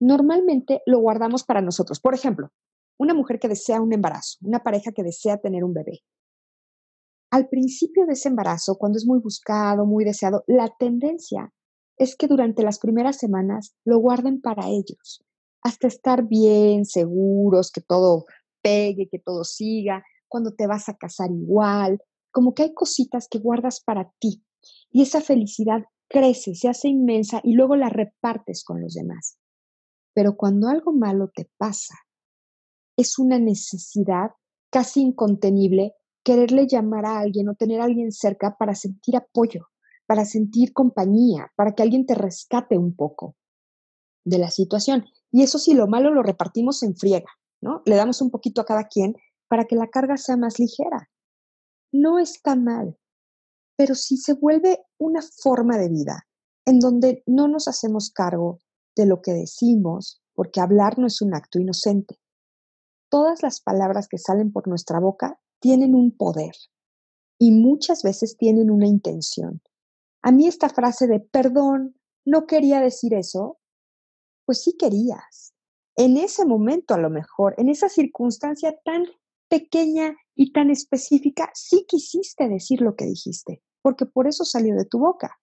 normalmente 0.00 0.82
lo 0.86 0.98
guardamos 0.98 1.44
para 1.44 1.60
nosotros. 1.60 2.00
Por 2.00 2.14
ejemplo, 2.14 2.50
una 2.98 3.14
mujer 3.14 3.38
que 3.38 3.48
desea 3.48 3.80
un 3.80 3.92
embarazo, 3.92 4.38
una 4.42 4.62
pareja 4.62 4.92
que 4.92 5.02
desea 5.02 5.38
tener 5.38 5.64
un 5.64 5.74
bebé. 5.74 6.00
Al 7.30 7.48
principio 7.48 8.06
de 8.06 8.14
ese 8.14 8.28
embarazo, 8.28 8.76
cuando 8.76 8.98
es 8.98 9.06
muy 9.06 9.20
buscado, 9.20 9.86
muy 9.86 10.04
deseado, 10.04 10.42
la 10.46 10.68
tendencia 10.78 11.52
es 11.96 12.16
que 12.16 12.26
durante 12.26 12.62
las 12.62 12.78
primeras 12.78 13.18
semanas 13.18 13.74
lo 13.84 13.98
guarden 13.98 14.40
para 14.40 14.68
ellos, 14.68 15.24
hasta 15.62 15.86
estar 15.86 16.26
bien, 16.26 16.84
seguros, 16.84 17.70
que 17.70 17.82
todo 17.82 18.24
pegue, 18.62 19.08
que 19.08 19.18
todo 19.18 19.44
siga, 19.44 20.04
cuando 20.28 20.54
te 20.54 20.66
vas 20.66 20.88
a 20.88 20.96
casar 20.96 21.30
igual, 21.30 22.00
como 22.30 22.54
que 22.54 22.64
hay 22.64 22.74
cositas 22.74 23.28
que 23.28 23.38
guardas 23.38 23.80
para 23.80 24.12
ti 24.18 24.44
y 24.90 25.02
esa 25.02 25.20
felicidad 25.20 25.84
crece, 26.08 26.54
se 26.54 26.68
hace 26.68 26.88
inmensa 26.88 27.40
y 27.42 27.54
luego 27.54 27.76
la 27.76 27.88
repartes 27.88 28.64
con 28.64 28.80
los 28.80 28.94
demás. 28.94 29.38
Pero 30.12 30.36
cuando 30.36 30.68
algo 30.68 30.92
malo 30.92 31.30
te 31.34 31.48
pasa, 31.56 31.94
es 32.96 33.18
una 33.18 33.38
necesidad 33.38 34.30
casi 34.70 35.00
incontenible 35.00 35.94
quererle 36.22 36.66
llamar 36.66 37.06
a 37.06 37.18
alguien 37.18 37.48
o 37.48 37.54
tener 37.54 37.80
a 37.80 37.84
alguien 37.84 38.12
cerca 38.12 38.56
para 38.58 38.74
sentir 38.74 39.16
apoyo, 39.16 39.68
para 40.06 40.24
sentir 40.24 40.72
compañía, 40.72 41.50
para 41.56 41.74
que 41.74 41.82
alguien 41.82 42.06
te 42.06 42.14
rescate 42.14 42.76
un 42.76 42.94
poco 42.94 43.36
de 44.24 44.38
la 44.38 44.50
situación. 44.50 45.06
Y 45.30 45.42
eso 45.42 45.58
si 45.58 45.74
lo 45.74 45.86
malo 45.86 46.12
lo 46.12 46.22
repartimos 46.22 46.82
en 46.82 46.96
friega. 46.96 47.30
¿No? 47.60 47.82
Le 47.84 47.96
damos 47.96 48.20
un 48.20 48.30
poquito 48.30 48.60
a 48.60 48.66
cada 48.66 48.84
quien 48.84 49.14
para 49.48 49.64
que 49.64 49.76
la 49.76 49.88
carga 49.88 50.16
sea 50.16 50.36
más 50.36 50.58
ligera. 50.58 51.10
No 51.92 52.18
está 52.18 52.54
mal, 52.54 52.98
pero 53.76 53.94
si 53.94 54.16
se 54.16 54.34
vuelve 54.34 54.78
una 54.98 55.20
forma 55.22 55.76
de 55.76 55.88
vida 55.88 56.26
en 56.66 56.78
donde 56.78 57.22
no 57.26 57.48
nos 57.48 57.66
hacemos 57.68 58.10
cargo 58.10 58.60
de 58.96 59.06
lo 59.06 59.22
que 59.22 59.32
decimos, 59.32 60.22
porque 60.34 60.60
hablar 60.60 60.98
no 60.98 61.06
es 61.06 61.20
un 61.20 61.34
acto 61.34 61.58
inocente. 61.58 62.20
Todas 63.10 63.42
las 63.42 63.60
palabras 63.60 64.06
que 64.08 64.18
salen 64.18 64.52
por 64.52 64.68
nuestra 64.68 65.00
boca 65.00 65.40
tienen 65.60 65.94
un 65.94 66.16
poder 66.16 66.54
y 67.38 67.52
muchas 67.52 68.02
veces 68.02 68.36
tienen 68.36 68.70
una 68.70 68.86
intención. 68.86 69.62
A 70.22 70.30
mí 70.30 70.46
esta 70.46 70.68
frase 70.68 71.06
de 71.06 71.20
perdón, 71.20 71.98
no 72.24 72.46
quería 72.46 72.80
decir 72.80 73.14
eso, 73.14 73.58
pues 74.44 74.62
sí 74.62 74.76
querías 74.78 75.54
en 76.00 76.16
ese 76.16 76.46
momento 76.46 76.94
a 76.94 76.98
lo 76.98 77.10
mejor, 77.10 77.54
en 77.58 77.68
esa 77.68 77.90
circunstancia 77.90 78.74
tan 78.86 79.04
pequeña 79.50 80.16
y 80.34 80.50
tan 80.50 80.70
específica, 80.70 81.50
sí 81.52 81.84
quisiste 81.86 82.48
decir 82.48 82.80
lo 82.80 82.96
que 82.96 83.04
dijiste, 83.04 83.62
porque 83.82 84.06
por 84.06 84.26
eso 84.26 84.46
salió 84.46 84.74
de 84.76 84.86
tu 84.86 84.98
boca. 84.98 85.38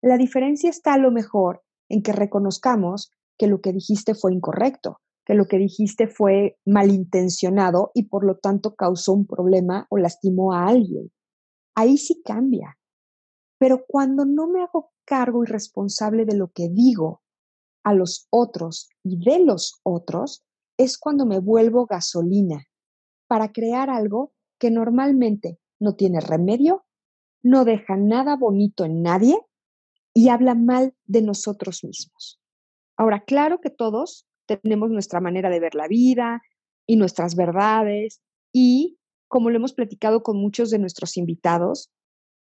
La 0.00 0.16
diferencia 0.16 0.70
está 0.70 0.94
a 0.94 0.98
lo 0.98 1.10
mejor 1.10 1.62
en 1.90 2.02
que 2.02 2.12
reconozcamos 2.12 3.10
que 3.36 3.48
lo 3.48 3.60
que 3.60 3.74
dijiste 3.74 4.14
fue 4.14 4.32
incorrecto, 4.32 5.02
que 5.26 5.34
lo 5.34 5.44
que 5.44 5.58
dijiste 5.58 6.08
fue 6.08 6.56
malintencionado 6.64 7.90
y 7.92 8.04
por 8.04 8.24
lo 8.24 8.38
tanto 8.38 8.74
causó 8.74 9.12
un 9.12 9.26
problema 9.26 9.86
o 9.90 9.98
lastimó 9.98 10.54
a 10.54 10.68
alguien. 10.68 11.12
Ahí 11.74 11.98
sí 11.98 12.22
cambia. 12.24 12.78
Pero 13.58 13.84
cuando 13.86 14.24
no 14.24 14.46
me 14.46 14.62
hago 14.62 14.90
cargo 15.04 15.44
y 15.44 15.46
responsable 15.46 16.24
de 16.24 16.34
lo 16.34 16.48
que 16.48 16.70
digo 16.70 17.21
a 17.84 17.94
los 17.94 18.26
otros 18.30 18.88
y 19.02 19.18
de 19.18 19.40
los 19.44 19.80
otros 19.82 20.44
es 20.76 20.98
cuando 20.98 21.26
me 21.26 21.38
vuelvo 21.38 21.86
gasolina 21.86 22.66
para 23.26 23.52
crear 23.52 23.90
algo 23.90 24.32
que 24.58 24.70
normalmente 24.70 25.58
no 25.80 25.94
tiene 25.96 26.20
remedio, 26.20 26.84
no 27.42 27.64
deja 27.64 27.96
nada 27.96 28.36
bonito 28.36 28.84
en 28.84 29.02
nadie 29.02 29.38
y 30.14 30.28
habla 30.28 30.54
mal 30.54 30.94
de 31.04 31.22
nosotros 31.22 31.82
mismos. 31.82 32.40
Ahora, 32.96 33.24
claro 33.24 33.60
que 33.60 33.70
todos 33.70 34.26
tenemos 34.46 34.90
nuestra 34.90 35.20
manera 35.20 35.50
de 35.50 35.60
ver 35.60 35.74
la 35.74 35.88
vida 35.88 36.42
y 36.86 36.96
nuestras 36.96 37.34
verdades 37.34 38.20
y, 38.52 38.98
como 39.28 39.50
lo 39.50 39.56
hemos 39.56 39.72
platicado 39.72 40.22
con 40.22 40.36
muchos 40.36 40.70
de 40.70 40.78
nuestros 40.78 41.16
invitados, 41.16 41.90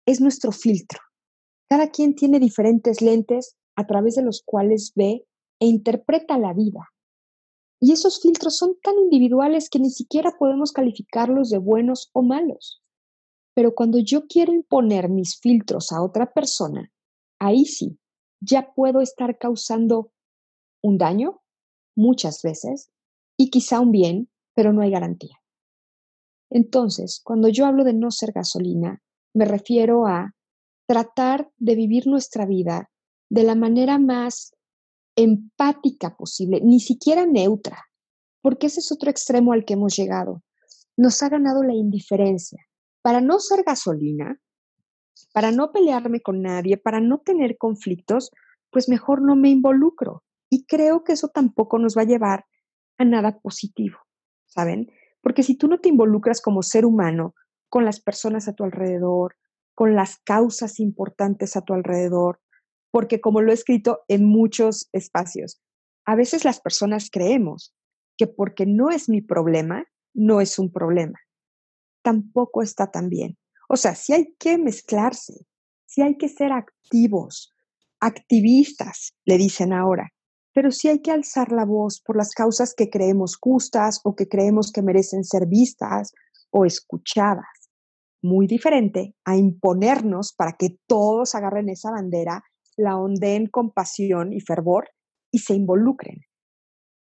es 0.05 0.21
nuestro 0.21 0.51
filtro. 0.51 1.01
Cada 1.69 1.91
quien 1.91 2.15
tiene 2.15 2.39
diferentes 2.39 3.01
lentes 3.01 3.57
a 3.75 3.85
través 3.85 4.15
de 4.15 4.23
los 4.23 4.41
cuales 4.43 4.93
ve 4.95 5.26
e 5.59 5.65
interpreta 5.65 6.37
la 6.37 6.53
vida. 6.53 6.89
Y 7.79 7.91
esos 7.91 8.21
filtros 8.21 8.57
son 8.57 8.77
tan 8.81 8.95
individuales 8.97 9.69
que 9.69 9.79
ni 9.79 9.91
siquiera 9.91 10.35
podemos 10.37 10.71
calificarlos 10.71 11.49
de 11.49 11.59
buenos 11.59 12.09
o 12.13 12.23
malos. 12.23 12.81
Pero 13.53 13.73
cuando 13.75 13.99
yo 13.99 14.27
quiero 14.27 14.53
imponer 14.53 15.09
mis 15.09 15.39
filtros 15.39 15.91
a 15.91 16.03
otra 16.03 16.33
persona, 16.33 16.91
ahí 17.39 17.65
sí, 17.65 17.99
ya 18.39 18.73
puedo 18.73 19.01
estar 19.01 19.37
causando 19.37 20.11
un 20.81 20.97
daño 20.97 21.41
muchas 21.95 22.41
veces 22.41 22.91
y 23.37 23.49
quizá 23.49 23.79
un 23.79 23.91
bien, 23.91 24.29
pero 24.53 24.73
no 24.73 24.81
hay 24.81 24.91
garantía. 24.91 25.37
Entonces, 26.49 27.21
cuando 27.23 27.49
yo 27.49 27.65
hablo 27.65 27.83
de 27.83 27.93
no 27.93 28.11
ser 28.11 28.31
gasolina, 28.31 29.01
me 29.33 29.45
refiero 29.45 30.07
a 30.07 30.35
tratar 30.87 31.51
de 31.57 31.75
vivir 31.75 32.07
nuestra 32.07 32.45
vida 32.45 32.89
de 33.29 33.43
la 33.43 33.55
manera 33.55 33.99
más 33.99 34.55
empática 35.17 36.15
posible, 36.15 36.61
ni 36.63 36.79
siquiera 36.79 37.25
neutra, 37.25 37.83
porque 38.41 38.67
ese 38.67 38.79
es 38.79 38.91
otro 38.91 39.09
extremo 39.09 39.51
al 39.51 39.65
que 39.65 39.73
hemos 39.73 39.97
llegado. 39.97 40.43
Nos 40.95 41.21
ha 41.23 41.29
ganado 41.29 41.63
la 41.63 41.73
indiferencia. 41.73 42.63
Para 43.01 43.19
no 43.19 43.39
ser 43.39 43.63
gasolina, 43.63 44.39
para 45.33 45.51
no 45.51 45.71
pelearme 45.71 46.21
con 46.21 46.41
nadie, 46.41 46.77
para 46.77 47.01
no 47.01 47.19
tener 47.19 47.57
conflictos, 47.57 48.31
pues 48.71 48.87
mejor 48.87 49.21
no 49.21 49.35
me 49.35 49.49
involucro. 49.49 50.23
Y 50.49 50.65
creo 50.65 51.03
que 51.03 51.13
eso 51.13 51.29
tampoco 51.29 51.79
nos 51.79 51.97
va 51.97 52.03
a 52.03 52.05
llevar 52.05 52.45
a 52.97 53.05
nada 53.05 53.39
positivo, 53.39 53.97
¿saben? 54.45 54.91
Porque 55.21 55.43
si 55.43 55.57
tú 55.57 55.67
no 55.67 55.79
te 55.79 55.89
involucras 55.89 56.41
como 56.41 56.61
ser 56.63 56.85
humano 56.85 57.33
con 57.69 57.85
las 57.85 57.99
personas 57.99 58.47
a 58.47 58.53
tu 58.53 58.63
alrededor, 58.63 59.35
con 59.73 59.95
las 59.95 60.17
causas 60.17 60.79
importantes 60.79 61.55
a 61.55 61.61
tu 61.61 61.73
alrededor, 61.73 62.39
porque 62.91 63.21
como 63.21 63.41
lo 63.41 63.51
he 63.51 63.55
escrito 63.55 64.01
en 64.07 64.25
muchos 64.25 64.89
espacios, 64.93 65.61
a 66.05 66.15
veces 66.15 66.45
las 66.45 66.59
personas 66.61 67.09
creemos 67.11 67.73
que 68.17 68.27
porque 68.27 68.65
no 68.65 68.89
es 68.89 69.09
mi 69.09 69.21
problema, 69.21 69.85
no 70.13 70.41
es 70.41 70.57
un 70.57 70.71
problema. 70.71 71.19
Tampoco 72.01 72.61
está 72.61 72.91
tan 72.91 73.09
bien. 73.09 73.37
O 73.69 73.75
sea, 73.75 73.95
sí 73.95 74.13
hay 74.13 74.33
que 74.39 74.57
mezclarse, 74.57 75.45
sí 75.85 76.01
hay 76.01 76.17
que 76.17 76.29
ser 76.29 76.51
activos, 76.51 77.53
activistas, 77.99 79.13
le 79.25 79.37
dicen 79.37 79.73
ahora, 79.73 80.11
pero 80.53 80.71
sí 80.71 80.87
hay 80.87 81.01
que 81.01 81.11
alzar 81.11 81.51
la 81.51 81.65
voz 81.65 82.01
por 82.01 82.17
las 82.17 82.33
causas 82.33 82.73
que 82.73 82.89
creemos 82.89 83.37
justas 83.39 84.01
o 84.03 84.15
que 84.15 84.27
creemos 84.27 84.71
que 84.71 84.81
merecen 84.81 85.23
ser 85.23 85.45
vistas 85.45 86.13
o 86.49 86.65
escuchadas. 86.65 87.69
Muy 88.23 88.47
diferente 88.47 89.13
a 89.25 89.35
imponernos 89.35 90.33
para 90.33 90.53
que 90.53 90.79
todos 90.87 91.35
agarren 91.35 91.69
esa 91.69 91.91
bandera, 91.91 92.43
la 92.77 92.97
ondeen 92.97 93.47
con 93.47 93.71
pasión 93.71 94.31
y 94.31 94.39
fervor 94.39 94.89
y 95.31 95.39
se 95.39 95.55
involucren. 95.55 96.21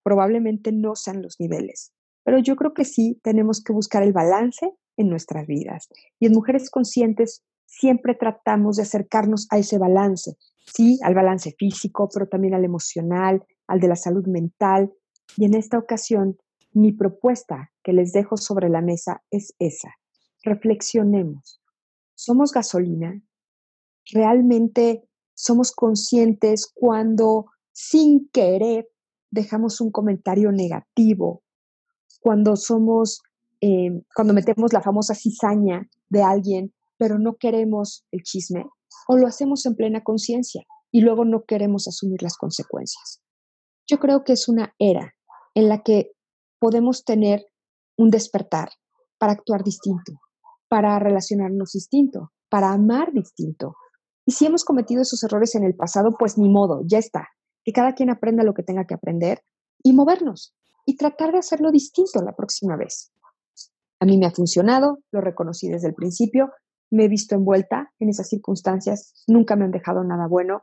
Probablemente 0.02 0.72
no 0.72 0.96
sean 0.96 1.22
los 1.22 1.36
niveles, 1.38 1.92
pero 2.24 2.38
yo 2.38 2.56
creo 2.56 2.74
que 2.74 2.84
sí 2.84 3.20
tenemos 3.22 3.62
que 3.62 3.72
buscar 3.72 4.02
el 4.02 4.12
balance 4.12 4.72
en 4.96 5.08
nuestras 5.08 5.46
vidas. 5.46 5.88
Y 6.18 6.26
en 6.26 6.32
Mujeres 6.32 6.70
Conscientes 6.70 7.44
siempre 7.66 8.14
tratamos 8.14 8.76
de 8.76 8.82
acercarnos 8.82 9.46
a 9.50 9.58
ese 9.58 9.78
balance, 9.78 10.36
sí, 10.66 10.98
al 11.02 11.14
balance 11.14 11.54
físico, 11.58 12.08
pero 12.12 12.28
también 12.28 12.54
al 12.54 12.64
emocional, 12.64 13.44
al 13.66 13.80
de 13.80 13.88
la 13.88 13.96
salud 13.96 14.26
mental. 14.26 14.92
Y 15.36 15.44
en 15.44 15.54
esta 15.54 15.78
ocasión, 15.78 16.38
mi 16.72 16.92
propuesta 16.92 17.72
que 17.82 17.92
les 17.92 18.12
dejo 18.12 18.36
sobre 18.36 18.68
la 18.68 18.80
mesa 18.80 19.22
es 19.30 19.54
esa. 19.58 19.90
Reflexionemos. 20.42 21.60
¿Somos 22.14 22.52
gasolina? 22.52 23.20
¿Realmente 24.12 25.05
somos 25.36 25.70
conscientes 25.70 26.70
cuando 26.74 27.46
sin 27.72 28.28
querer 28.30 28.88
dejamos 29.30 29.80
un 29.80 29.92
comentario 29.92 30.50
negativo? 30.50 31.42
Cuando 32.20 32.56
somos, 32.56 33.20
eh, 33.60 34.02
cuando 34.14 34.34
metemos 34.34 34.72
la 34.72 34.82
famosa 34.82 35.14
cizaña 35.14 35.88
de 36.08 36.22
alguien 36.22 36.72
pero 36.98 37.18
no 37.18 37.36
queremos 37.36 38.06
el 38.10 38.22
chisme, 38.22 38.64
o 39.08 39.16
lo 39.16 39.26
hacemos 39.26 39.66
en 39.66 39.74
plena 39.74 40.02
conciencia 40.02 40.62
y 40.90 41.00
luego 41.00 41.24
no 41.24 41.44
queremos 41.44 41.86
asumir 41.88 42.22
las 42.22 42.36
consecuencias. 42.36 43.22
Yo 43.86 43.98
creo 43.98 44.24
que 44.24 44.32
es 44.32 44.48
una 44.48 44.74
era 44.78 45.14
en 45.54 45.68
la 45.68 45.82
que 45.82 46.12
podemos 46.58 47.04
tener 47.04 47.46
un 47.96 48.10
despertar 48.10 48.70
para 49.18 49.32
actuar 49.32 49.62
distinto, 49.62 50.12
para 50.68 50.98
relacionarnos 50.98 51.72
distinto, 51.72 52.32
para 52.48 52.72
amar 52.72 53.12
distinto. 53.12 53.74
Y 54.26 54.32
si 54.32 54.46
hemos 54.46 54.64
cometido 54.64 55.02
esos 55.02 55.22
errores 55.22 55.54
en 55.54 55.64
el 55.64 55.74
pasado, 55.74 56.16
pues 56.18 56.36
ni 56.36 56.48
modo, 56.48 56.82
ya 56.84 56.98
está. 56.98 57.28
Que 57.64 57.72
cada 57.72 57.94
quien 57.94 58.10
aprenda 58.10 58.44
lo 58.44 58.54
que 58.54 58.62
tenga 58.62 58.84
que 58.84 58.94
aprender 58.94 59.42
y 59.82 59.92
movernos 59.92 60.54
y 60.84 60.96
tratar 60.96 61.32
de 61.32 61.38
hacerlo 61.38 61.70
distinto 61.70 62.20
la 62.22 62.34
próxima 62.34 62.76
vez. 62.76 63.12
A 64.00 64.04
mí 64.04 64.18
me 64.18 64.26
ha 64.26 64.30
funcionado, 64.30 64.98
lo 65.10 65.20
reconocí 65.20 65.68
desde 65.68 65.88
el 65.88 65.94
principio 65.94 66.50
me 66.90 67.04
he 67.04 67.08
visto 67.08 67.34
envuelta 67.34 67.92
en 67.98 68.08
esas 68.08 68.28
circunstancias, 68.28 69.12
nunca 69.26 69.56
me 69.56 69.64
han 69.64 69.70
dejado 69.70 70.04
nada 70.04 70.26
bueno. 70.28 70.62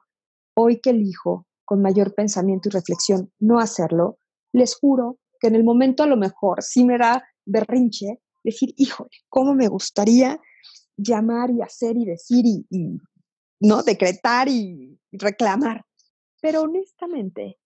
Hoy 0.55 0.79
que 0.79 0.91
elijo, 0.91 1.47
con 1.65 1.81
mayor 1.81 2.13
pensamiento 2.13 2.69
y 2.69 2.71
reflexión, 2.71 3.31
no 3.39 3.59
hacerlo, 3.59 4.17
les 4.53 4.75
juro 4.75 5.19
que 5.39 5.47
en 5.47 5.55
el 5.55 5.63
momento 5.63 6.03
a 6.03 6.07
lo 6.07 6.17
mejor 6.17 6.61
sí 6.61 6.85
me 6.85 6.97
da 6.97 7.23
berrinche 7.45 8.21
decir, 8.43 8.73
híjole, 8.77 9.09
¿cómo 9.29 9.53
me 9.53 9.67
gustaría 9.67 10.39
llamar 10.95 11.49
y 11.51 11.61
hacer 11.61 11.97
y 11.97 12.05
decir 12.05 12.45
y, 12.45 12.65
y 12.69 12.99
no 13.59 13.83
decretar 13.83 14.47
y 14.47 14.99
reclamar? 15.11 15.85
Pero 16.41 16.61
honestamente, 16.63 17.57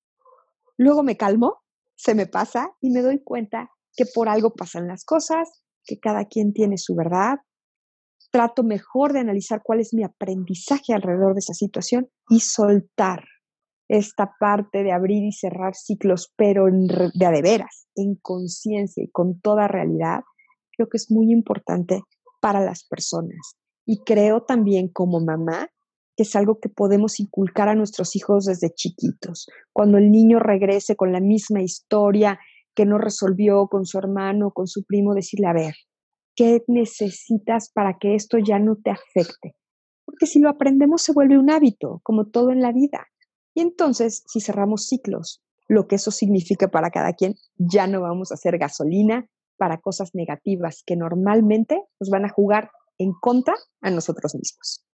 luego 0.77 1.03
me 1.03 1.17
calmo, 1.17 1.63
se 1.95 2.13
me 2.13 2.27
pasa 2.27 2.71
y 2.79 2.91
me 2.91 3.01
doy 3.01 3.23
cuenta 3.23 3.71
que 3.95 4.05
por 4.05 4.29
algo 4.29 4.53
pasan 4.53 4.87
las 4.87 5.03
cosas, 5.03 5.63
que 5.83 5.99
cada 5.99 6.25
quien 6.25 6.53
tiene 6.53 6.77
su 6.77 6.95
verdad, 6.95 7.39
trato 8.31 8.63
mejor 8.63 9.13
de 9.13 9.19
analizar 9.19 9.61
cuál 9.63 9.79
es 9.79 9.93
mi 9.93 10.03
aprendizaje 10.03 10.93
alrededor 10.93 11.33
de 11.33 11.39
esa 11.39 11.53
situación 11.53 12.09
y 12.29 12.41
soltar 12.41 13.23
esta 13.87 14.33
parte 14.39 14.83
de 14.83 14.91
abrir 14.91 15.23
y 15.23 15.31
cerrar 15.31 15.73
ciclos, 15.75 16.31
pero 16.35 16.65
de 16.67 17.25
a 17.25 17.31
de 17.31 17.41
veras, 17.41 17.87
en 17.95 18.15
conciencia 18.15 19.03
y 19.03 19.09
con 19.09 19.39
toda 19.39 19.67
realidad, 19.67 20.21
creo 20.75 20.89
que 20.89 20.97
es 20.97 21.09
muy 21.09 21.31
importante 21.31 22.01
para 22.41 22.59
las 22.59 22.83
personas. 22.83 23.55
Y 23.85 24.03
creo 24.03 24.43
también 24.43 24.89
como 24.89 25.21
mamá 25.21 25.69
que 26.17 26.23
es 26.23 26.35
algo 26.35 26.59
que 26.59 26.67
podemos 26.67 27.19
inculcar 27.19 27.69
a 27.69 27.75
nuestros 27.75 28.15
hijos 28.15 28.45
desde 28.45 28.73
chiquitos. 28.73 29.47
Cuando 29.71 29.99
el 29.99 30.11
niño 30.11 30.39
regrese 30.39 30.95
con 30.95 31.13
la 31.13 31.19
misma 31.19 31.61
historia 31.61 32.39
que 32.73 32.85
no 32.85 32.97
resolvió 32.97 33.67
con 33.67 33.85
su 33.85 33.99
hermano, 33.99 34.51
con 34.51 34.67
su 34.67 34.83
primo, 34.83 35.13
decirle, 35.13 35.47
a 35.47 35.53
ver, 35.53 35.75
qué 36.35 36.63
necesitas 36.67 37.71
para 37.71 37.99
que 37.99 38.15
esto 38.15 38.39
ya 38.39 38.57
no 38.57 38.77
te 38.77 38.89
afecte. 38.89 39.55
Porque 40.05 40.25
si 40.25 40.39
lo 40.39 40.49
aprendemos 40.49 41.03
se 41.03 41.13
vuelve 41.13 41.37
un 41.37 41.51
hábito, 41.51 42.01
como 42.03 42.25
todo 42.25 42.51
en 42.51 42.61
la 42.61 42.71
vida. 42.71 43.05
Y 43.53 43.61
entonces, 43.61 44.23
si 44.27 44.41
cerramos 44.41 44.87
ciclos, 44.87 45.43
lo 45.67 45.87
que 45.87 45.95
eso 45.95 46.09
significa 46.09 46.69
para 46.69 46.89
cada 46.89 47.13
quien, 47.13 47.35
ya 47.57 47.85
no 47.85 48.01
vamos 48.01 48.31
a 48.31 48.35
hacer 48.35 48.57
gasolina 48.57 49.29
para 49.57 49.81
cosas 49.81 50.15
negativas 50.15 50.81
que 50.83 50.95
normalmente 50.95 51.83
nos 51.99 52.09
van 52.09 52.25
a 52.25 52.29
jugar 52.29 52.71
en 52.97 53.13
contra 53.13 53.53
a 53.81 53.91
nosotros 53.91 54.33
mismos. 54.33 54.86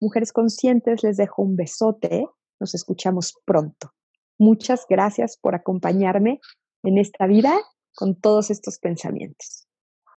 Mujeres 0.00 0.32
conscientes, 0.32 1.02
les 1.02 1.16
dejo 1.16 1.42
un 1.42 1.56
besote. 1.56 2.26
Nos 2.58 2.74
escuchamos 2.74 3.34
pronto. 3.44 3.92
Muchas 4.38 4.86
gracias 4.88 5.36
por 5.36 5.54
acompañarme 5.54 6.40
en 6.82 6.98
esta 6.98 7.26
vida 7.26 7.58
con 7.94 8.18
todos 8.18 8.50
estos 8.50 8.78
pensamientos. 8.78 9.69